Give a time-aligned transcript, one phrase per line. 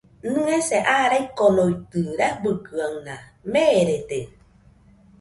[0.31, 3.13] Nɨese aa raikonoitɨ rabɨkɨaɨna,
[3.51, 4.19] merede